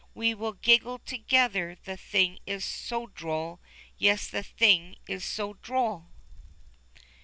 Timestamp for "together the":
0.97-1.95